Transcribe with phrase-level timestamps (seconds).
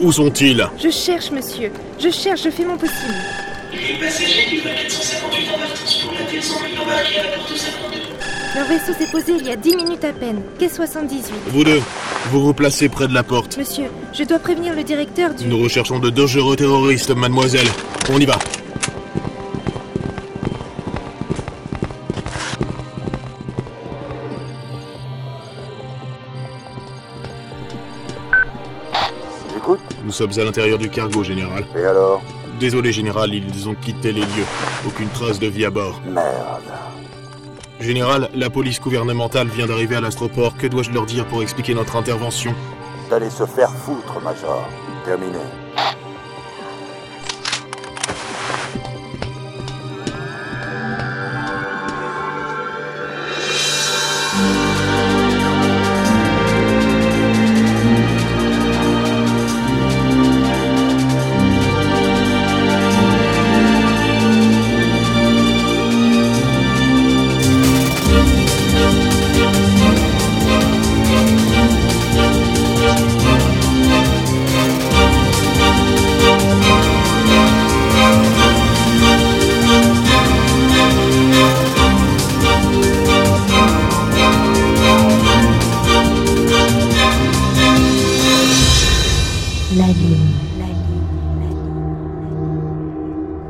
[0.00, 0.68] Où sont-ils?
[0.78, 1.72] Je cherche, monsieur.
[1.98, 3.14] Je cherche, je fais mon possible.
[3.72, 7.98] Les passagers du vol 458 en partance pour la embarqués à la porte 52.
[8.54, 10.40] Leur vaisseau s'est posé il y a 10 minutes à peine.
[10.58, 11.32] Quai 78.
[11.48, 11.82] Vous deux,
[12.30, 13.58] vous replacez près de la porte.
[13.58, 15.46] Monsieur, je dois prévenir le directeur du...
[15.46, 17.68] Nous recherchons de dangereux terroristes, mademoiselle.
[18.10, 18.38] On y va.
[30.04, 31.64] Nous sommes à l'intérieur du cargo, général.
[31.76, 32.22] Et alors
[32.58, 34.46] Désolé, général, ils ont quitté les lieux.
[34.86, 36.00] Aucune trace de vie à bord.
[36.04, 36.62] Merde.
[37.78, 40.56] Général, la police gouvernementale vient d'arriver à l'astroport.
[40.56, 42.52] Que dois-je leur dire pour expliquer notre intervention?
[43.08, 44.66] D'aller se faire foutre, Major.
[45.04, 45.38] Terminé.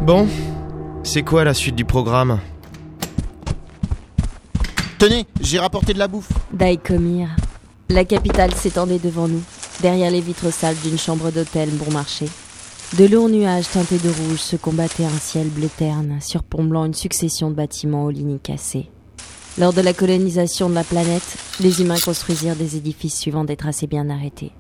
[0.08, 0.26] Bon,
[1.02, 2.40] c'est quoi la suite du programme
[4.98, 6.32] Tenez, j'ai rapporté de la bouffe.
[6.50, 7.36] Daïkomir.
[7.90, 9.42] La capitale s'étendait devant nous,
[9.82, 12.24] derrière les vitres sales d'une chambre d'hôtel bon marché.
[12.96, 17.50] De lourds nuages teintés de rouge se combattaient un ciel bleu terne, surplombant une succession
[17.50, 18.88] de bâtiments aux lignes cassées.
[19.58, 23.86] Lors de la colonisation de la planète, les humains construisirent des édifices suivant des tracés
[23.86, 24.52] bien arrêtés.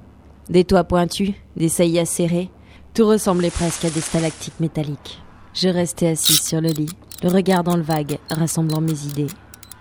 [0.50, 2.50] Des toits pointus, des saillies acérées,
[2.92, 5.22] tout ressemblait presque à des stalactites métalliques.
[5.54, 6.90] Je restais assise sur le lit,
[7.22, 9.26] le regard dans le vague, rassemblant mes idées.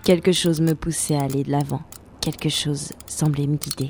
[0.04, 1.82] Quelque chose me poussait à aller de l'avant.
[2.20, 3.88] Quelque chose semblait me guider.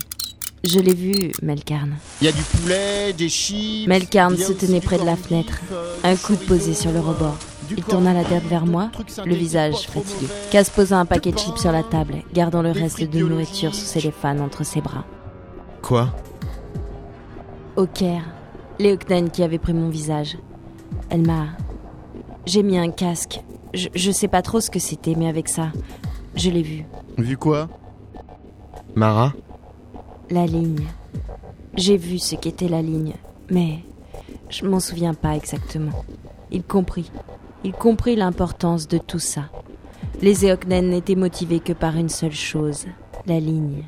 [0.65, 1.97] Je l'ai vu, Melkarn.
[2.21, 3.87] Il y a du poulet, des chips.
[3.87, 7.37] Melkarn se tenait près de la fenêtre, euh, un coude posé sur le rebord.
[7.77, 8.91] Il tourna la tête vers moi,
[9.25, 10.27] le visage fatigué.
[10.51, 13.85] Cass posa un paquet de chips sur la table, gardant le reste de nourriture sous
[13.85, 15.05] cellophane entre ses bras.
[15.83, 16.09] Quoi?
[17.77, 18.25] Au Caire,
[18.79, 20.39] Léocnène qui avait pris mon visage.
[21.11, 21.47] Elle m'a.
[22.49, 23.43] J'ai mis un casque.
[23.75, 25.71] Je, je sais pas trop ce que c'était, mais avec ça,
[26.35, 26.87] je l'ai vu.
[27.19, 27.69] Vu quoi?
[28.95, 29.35] Mara?
[30.31, 30.87] La ligne.
[31.77, 33.13] J'ai vu ce qu'était la ligne,
[33.51, 33.81] mais
[34.49, 35.93] je m'en souviens pas exactement.
[36.51, 37.13] Il comprit.
[37.65, 39.51] Il comprit l'importance de tout ça.
[40.23, 42.87] Les Eoknen n'étaient motivés que par une seule chose,
[43.27, 43.85] la ligne.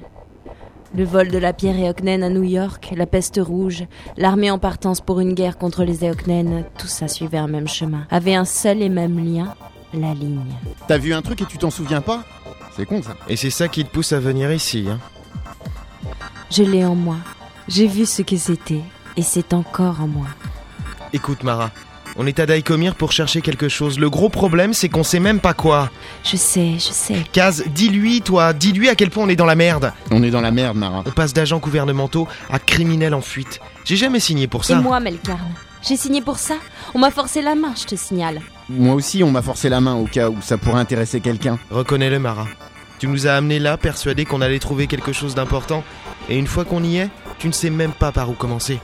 [0.93, 3.85] Le vol de la pierre Eoknen à New York, la peste rouge,
[4.17, 8.07] l'armée en partance pour une guerre contre les Eoknen, tout ça suivait un même chemin,
[8.11, 9.55] avait un seul et même lien,
[9.95, 10.41] la ligne.
[10.89, 12.25] T'as vu un truc et tu t'en souviens pas?
[12.77, 13.17] C'est con ça.
[13.29, 14.99] Et c'est ça qui te pousse à venir ici, hein
[16.51, 17.17] Je l'ai en moi.
[17.69, 18.83] J'ai vu ce que c'était,
[19.17, 20.27] et c'est encore en moi.
[21.13, 21.71] Écoute, Mara,
[22.23, 23.99] on est à Daïkomir pour chercher quelque chose.
[23.99, 25.89] Le gros problème, c'est qu'on sait même pas quoi.
[26.23, 27.17] Je sais, je sais.
[27.33, 29.95] Kaz, dis-lui, toi, dis-lui à quel point on est dans la merde.
[30.11, 31.03] On est dans la merde, Mara.
[31.07, 33.59] On passe d'agents gouvernementaux à criminels en fuite.
[33.87, 34.77] J'ai jamais signé pour Et ça.
[34.77, 35.39] moi, Melkarn
[35.83, 36.57] J'ai signé pour ça
[36.93, 38.43] On m'a forcé la main, je te signale.
[38.69, 41.59] Moi aussi, on m'a forcé la main au cas où ça pourrait intéresser quelqu'un.
[41.71, 42.47] Reconnais-le, Mara.
[42.99, 45.83] Tu nous as amenés là, persuadés qu'on allait trouver quelque chose d'important.
[46.29, 48.79] Et une fois qu'on y est, tu ne sais même pas par où commencer.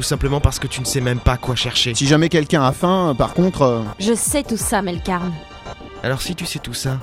[0.00, 1.94] Tout simplement parce que tu ne sais même pas quoi chercher.
[1.94, 5.30] Si jamais quelqu'un a faim, par contre, euh, Je sais tout ça, Melkarn.
[6.02, 6.96] Alors si tu sais tout ça,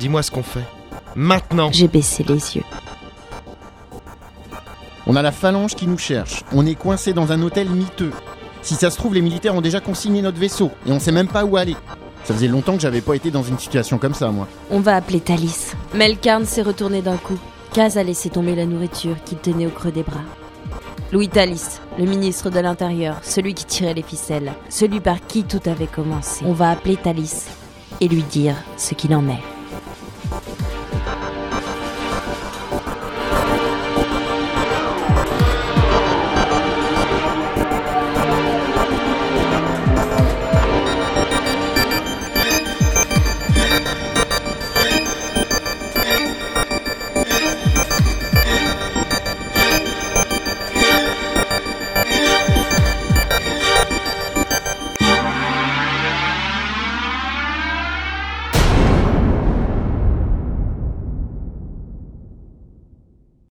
[0.00, 0.64] dis-moi ce qu'on fait.
[1.14, 2.64] Maintenant J'ai baissé les yeux.
[5.06, 6.42] on a la phalange qui nous cherche.
[6.50, 8.10] On est coincé dans un hôtel miteux.
[8.60, 11.28] Si ça se trouve, les militaires ont déjà consigné notre vaisseau et on sait même
[11.28, 11.76] pas où aller.
[12.24, 14.48] Ça faisait longtemps que j'avais pas été dans une situation comme ça, moi.
[14.72, 15.74] On va appeler Thalys.
[15.94, 17.38] Melkarn s'est retourné d'un coup.
[17.72, 20.24] Kaz a laissé tomber la nourriture qu'il tenait au creux des bras.
[21.12, 25.60] Louis Thalys, le ministre de l'Intérieur, celui qui tirait les ficelles, celui par qui tout
[25.66, 26.44] avait commencé.
[26.44, 27.46] On va appeler Thalys
[28.00, 29.55] et lui dire ce qu'il en est.